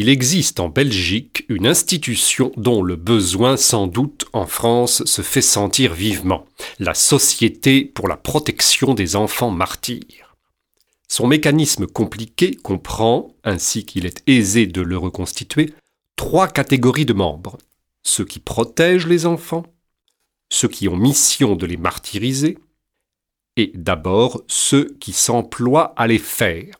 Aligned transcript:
Il 0.00 0.08
existe 0.08 0.60
en 0.60 0.68
Belgique 0.68 1.44
une 1.48 1.66
institution 1.66 2.52
dont 2.56 2.84
le 2.84 2.94
besoin 2.94 3.56
sans 3.56 3.88
doute 3.88 4.26
en 4.32 4.46
France 4.46 5.04
se 5.06 5.22
fait 5.22 5.42
sentir 5.42 5.92
vivement, 5.92 6.46
la 6.78 6.94
Société 6.94 7.84
pour 7.84 8.06
la 8.06 8.16
protection 8.16 8.94
des 8.94 9.16
enfants 9.16 9.50
martyrs. 9.50 10.36
Son 11.08 11.26
mécanisme 11.26 11.88
compliqué 11.88 12.54
comprend, 12.54 13.34
ainsi 13.42 13.84
qu'il 13.84 14.06
est 14.06 14.22
aisé 14.28 14.68
de 14.68 14.82
le 14.82 14.96
reconstituer, 14.96 15.74
trois 16.14 16.46
catégories 16.46 17.04
de 17.04 17.12
membres. 17.12 17.58
Ceux 18.04 18.24
qui 18.24 18.38
protègent 18.38 19.08
les 19.08 19.26
enfants, 19.26 19.64
ceux 20.48 20.68
qui 20.68 20.86
ont 20.86 20.96
mission 20.96 21.56
de 21.56 21.66
les 21.66 21.76
martyriser, 21.76 22.56
et 23.56 23.72
d'abord 23.74 24.44
ceux 24.46 24.96
qui 25.00 25.12
s'emploient 25.12 25.92
à 25.96 26.06
les 26.06 26.20
faire. 26.20 26.76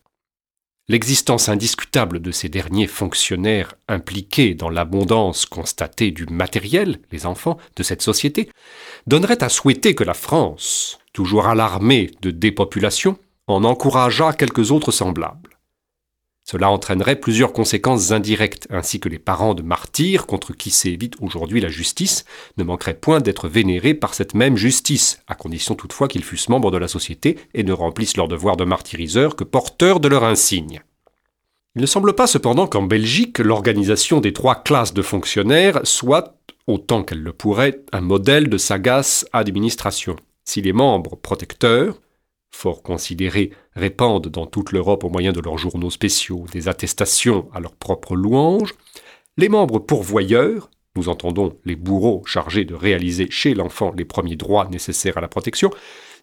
L'existence 0.91 1.50
indiscutable 1.50 2.18
de 2.18 2.30
ces 2.30 2.48
derniers 2.48 2.86
fonctionnaires 2.86 3.75
impliqués 3.88 4.55
dans 4.55 4.70
l'abondance 4.70 5.45
constatée 5.45 6.12
du 6.12 6.24
matériel, 6.24 7.01
les 7.12 7.27
enfants, 7.27 7.59
de 7.77 7.83
cette 7.83 8.01
société, 8.01 8.48
donnerait 9.06 9.45
à 9.45 9.51
souhaiter 9.51 9.95
que 9.95 10.05
la 10.05 10.15
France, 10.15 10.98
toujours 11.12 11.46
alarmée 11.46 12.10
de 12.23 12.30
dépopulation, 12.30 13.19
en 13.48 13.65
encourageât 13.65 14.32
quelques 14.32 14.70
autres 14.70 14.91
semblables. 14.91 15.58
Cela 16.51 16.70
entraînerait 16.70 17.16
plusieurs 17.16 17.52
conséquences 17.52 18.11
indirectes, 18.11 18.69
ainsi 18.70 19.01
que 19.01 19.11
les 19.11 19.19
parents 19.19 19.52
de 19.52 19.61
martyrs, 19.61 20.27
contre 20.27 20.55
qui 20.55 20.71
s'évite 20.71 21.12
aujourd'hui 21.21 21.61
la 21.61 21.69
justice, 21.69 22.24
ne 22.57 22.65
manqueraient 22.65 22.95
point 22.95 23.21
d'être 23.21 23.48
vénérés 23.48 23.93
par 23.93 24.15
cette 24.15 24.33
même 24.33 24.57
justice, 24.57 25.21
à 25.27 25.34
condition 25.34 25.74
toutefois 25.74 26.09
qu'ils 26.09 26.24
fussent 26.24 26.48
membres 26.48 26.71
de 26.71 26.79
la 26.79 26.88
société 26.88 27.38
et 27.52 27.65
ne 27.65 27.73
remplissent 27.74 28.16
leur 28.16 28.29
devoir 28.29 28.57
de 28.57 28.65
martyriseurs 28.65 29.37
que 29.37 29.45
porteurs 29.45 30.01
de 30.01 30.09
leur 30.09 30.24
insigne. 30.24 30.80
Il 31.77 31.83
ne 31.83 31.87
semble 31.87 32.15
pas 32.15 32.27
cependant 32.27 32.66
qu'en 32.66 32.83
Belgique, 32.83 33.41
l'organisation 33.41 34.23
des 34.23 34.33
trois 34.33 34.62
classes 34.62 34.95
de 34.95 35.02
fonctionnaires 35.02 35.80
soit, 35.85 36.38
autant 36.66 37.02
qu'elle 37.02 37.23
le 37.23 37.35
pourrait, 37.35 37.82
un 37.93 38.01
modèle 38.01 38.49
de 38.49 38.57
sagace 38.57 39.26
administration. 39.35 40.16
Si 40.46 40.63
les 40.63 40.73
membres 40.73 41.15
protecteurs, 41.15 42.01
fort 42.51 42.82
considérés, 42.82 43.52
répandent 43.74 44.29
dans 44.29 44.46
toute 44.46 44.73
l'Europe 44.73 45.04
au 45.04 45.10
moyen 45.10 45.32
de 45.32 45.41
leurs 45.41 45.59
journaux 45.59 45.91
spéciaux 45.91 46.46
des 46.52 46.68
attestations 46.68 47.49
à 47.52 47.60
leur 47.60 47.74
propre 47.77 48.16
louange, 48.16 48.74
les 49.37 49.49
membres 49.49 49.79
pourvoyeurs, 49.79 50.71
nous 50.96 51.09
entendons 51.09 51.57
les 51.65 51.76
bourreaux 51.76 52.23
chargés 52.26 52.65
de 52.65 52.74
réaliser 52.74 53.29
chez 53.30 53.54
l'enfant 53.54 53.93
les 53.96 54.04
premiers 54.04 54.37
droits 54.37 54.69
nécessaires 54.69 55.16
à 55.16 55.21
la 55.21 55.29
protection, 55.29 55.71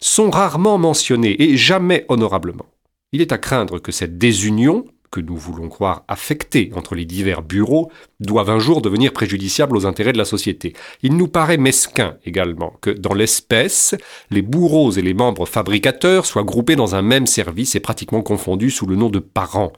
sont 0.02 0.30
rarement 0.30 0.78
mentionnés 0.78 1.42
et 1.42 1.56
jamais 1.56 2.06
honorablement. 2.10 2.66
Il 3.14 3.22
est 3.22 3.32
à 3.32 3.38
craindre 3.38 3.80
que 3.80 3.94
cette 3.94 4.18
désunion 4.18 4.86
que 5.16 5.22
nous 5.22 5.38
voulons 5.38 5.70
croire 5.70 6.04
affectés 6.10 6.72
entre 6.76 6.94
les 6.94 7.06
divers 7.06 7.42
bureaux 7.42 7.90
doivent 8.20 8.50
un 8.50 8.60
jour 8.60 8.82
devenir 8.82 9.14
préjudiciables 9.14 9.78
aux 9.78 9.86
intérêts 9.86 10.12
de 10.12 10.18
la 10.18 10.26
société. 10.26 10.74
Il 11.04 11.16
nous 11.16 11.30
paraît 11.30 11.56
mesquin 11.56 12.18
également 12.26 12.74
que, 12.82 12.90
dans 12.90 13.14
l'espèce, 13.14 13.96
les 14.30 14.42
bourreaux 14.42 14.92
et 14.92 15.02
les 15.02 15.14
membres 15.14 15.46
fabricateurs 15.46 16.26
soient 16.26 16.44
groupés 16.44 16.76
dans 16.76 16.96
un 16.96 17.02
même 17.02 17.28
service 17.28 17.76
et 17.76 17.80
pratiquement 17.80 18.24
confondus 18.24 18.72
sous 18.72 18.88
le 18.88 18.98
nom 18.98 19.10
de 19.10 19.20
parents. 19.20 19.72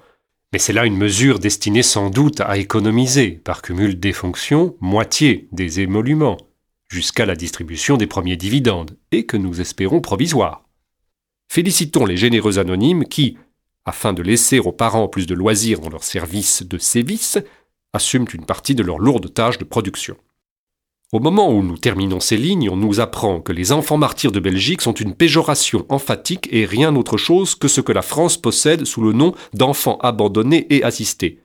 Mais 0.54 0.60
c'est 0.60 0.74
là 0.74 0.88
une 0.88 0.98
mesure 0.98 1.38
destinée 1.38 1.84
sans 1.84 2.10
doute 2.10 2.42
à 2.42 2.58
économiser, 2.58 3.30
par 3.44 3.62
cumul 3.62 4.00
des 4.00 4.14
fonctions, 4.14 4.76
moitié 4.82 5.50
des 5.52 5.82
émoluments, 5.82 6.38
jusqu'à 6.90 7.28
la 7.28 7.36
distribution 7.36 7.96
des 7.96 8.08
premiers 8.08 8.38
dividendes, 8.38 8.98
et 9.12 9.28
que 9.28 9.38
nous 9.38 9.62
espérons 9.62 10.02
provisoire. 10.02 10.64
Félicitons 11.48 12.08
les 12.08 12.18
généreux 12.18 12.58
anonymes 12.58 13.06
qui, 13.06 13.38
afin 13.88 14.12
de 14.14 14.22
laisser 14.22 14.60
aux 14.60 14.74
parents 14.74 15.08
plus 15.08 15.26
de 15.26 15.34
loisirs 15.34 15.80
dans 15.80 15.90
leur 15.90 16.04
service 16.04 16.62
de 16.62 16.78
sévices, 16.78 17.40
assument 17.94 18.28
une 18.34 18.46
partie 18.46 18.76
de 18.76 18.84
leur 18.84 19.00
lourde 19.00 19.34
tâche 19.34 19.58
de 19.58 19.64
production. 19.64 20.18
Au 21.14 21.20
moment 21.20 21.50
où 21.50 21.64
nous 21.64 21.78
terminons 21.78 22.20
ces 22.20 22.36
lignes, 22.36 22.70
on 22.70 22.76
nous 22.76 23.00
apprend 23.00 23.40
que 23.40 23.54
les 23.54 23.72
enfants 23.72 23.98
martyrs 23.98 24.34
de 24.34 24.42
Belgique 24.42 24.82
sont 24.82 24.94
une 24.94 25.16
péjoration 25.16 25.86
emphatique 25.88 26.50
et 26.52 26.66
rien 26.66 26.98
autre 26.98 27.16
chose 27.16 27.56
que 27.56 27.70
ce 27.70 27.80
que 27.80 27.94
la 27.94 28.02
France 28.02 28.36
possède 28.36 28.84
sous 28.84 29.02
le 29.02 29.14
nom 29.14 29.34
d'enfants 29.54 30.00
abandonnés 30.02 30.68
et 30.70 30.84
assistés. 30.84 31.40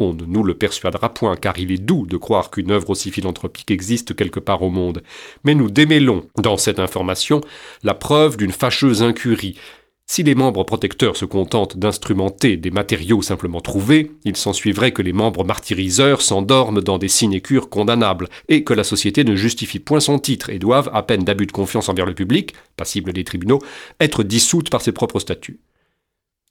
On 0.00 0.12
ne 0.12 0.24
nous 0.24 0.42
le 0.42 0.54
persuadera 0.54 1.14
point, 1.14 1.36
car 1.36 1.56
il 1.56 1.70
est 1.70 1.78
doux 1.78 2.04
de 2.04 2.16
croire 2.16 2.50
qu'une 2.50 2.72
œuvre 2.72 2.90
aussi 2.90 3.12
philanthropique 3.12 3.70
existe 3.70 4.16
quelque 4.16 4.40
part 4.40 4.62
au 4.62 4.70
monde. 4.70 5.04
Mais 5.44 5.54
nous 5.54 5.70
démêlons, 5.70 6.26
dans 6.36 6.56
cette 6.56 6.80
information, 6.80 7.40
la 7.84 7.94
preuve 7.94 8.36
d'une 8.36 8.50
fâcheuse 8.50 9.04
incurie, 9.04 9.56
si 10.06 10.22
les 10.22 10.34
membres 10.34 10.64
protecteurs 10.64 11.16
se 11.16 11.24
contentent 11.24 11.78
d'instrumenter 11.78 12.56
des 12.56 12.70
matériaux 12.70 13.22
simplement 13.22 13.60
trouvés, 13.60 14.12
il 14.24 14.36
s'ensuivrait 14.36 14.92
que 14.92 15.02
les 15.02 15.12
membres 15.12 15.44
martyriseurs 15.44 16.22
s'endorment 16.22 16.82
dans 16.82 16.98
des 16.98 17.08
sinécures 17.08 17.70
condamnables, 17.70 18.28
et 18.48 18.64
que 18.64 18.74
la 18.74 18.84
société 18.84 19.24
ne 19.24 19.34
justifie 19.34 19.80
point 19.80 20.00
son 20.00 20.18
titre 20.18 20.50
et 20.50 20.58
doivent, 20.58 20.90
à 20.92 21.02
peine 21.02 21.24
d'abus 21.24 21.46
de 21.46 21.52
confiance 21.52 21.88
envers 21.88 22.06
le 22.06 22.14
public, 22.14 22.54
passible 22.76 23.12
des 23.12 23.24
tribunaux, 23.24 23.60
être 23.98 24.22
dissoutes 24.22 24.70
par 24.70 24.82
ses 24.82 24.92
propres 24.92 25.20
statuts. 25.20 25.58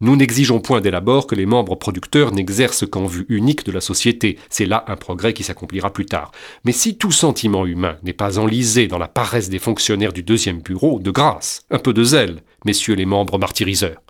Nous 0.04 0.18
n'exigeons 0.18 0.60
point 0.60 0.82
dès 0.82 0.92
l'abord 0.92 1.28
que 1.28 1.34
les 1.34 1.46
membres 1.46 1.76
producteurs 1.76 2.34
n'exercent 2.34 2.86
qu'en 2.86 3.06
vue 3.06 3.26
unique 3.30 3.66
de 3.66 3.72
la 3.72 3.80
société, 3.80 4.38
c'est 4.50 4.66
là 4.66 4.84
un 4.90 4.98
progrès 4.98 5.32
qui 5.32 5.44
s'accomplira 5.44 5.94
plus 5.94 6.06
tard. 6.06 6.34
Mais 6.66 6.74
si 6.74 6.98
tout 6.98 7.14
sentiment 7.14 7.66
humain 7.66 7.96
n'est 8.04 8.12
pas 8.12 8.38
enlisé 8.38 8.90
dans 8.90 8.98
la 8.98 9.08
paresse 9.08 9.48
des 9.48 9.60
fonctionnaires 9.60 10.12
du 10.12 10.22
deuxième 10.22 10.60
bureau, 10.60 11.00
de 11.00 11.10
grâce, 11.10 11.62
un 11.72 11.80
peu 11.80 11.94
de 11.94 12.04
zèle, 12.04 12.42
messieurs 12.66 12.96
les 12.96 13.06
membres 13.06 13.40
martyriseurs. 13.40 14.02